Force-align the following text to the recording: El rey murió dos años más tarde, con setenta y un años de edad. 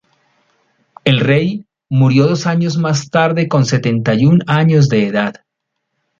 El 1.05 1.19
rey 1.19 1.67
murió 1.87 2.25
dos 2.25 2.47
años 2.47 2.75
más 2.75 3.11
tarde, 3.11 3.47
con 3.47 3.65
setenta 3.65 4.15
y 4.15 4.25
un 4.25 4.41
años 4.47 4.89
de 4.89 5.05
edad. 5.05 5.45